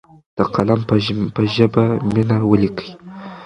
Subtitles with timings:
[0.37, 0.79] د قلم
[1.35, 2.89] په ژبه مینه ولیکئ.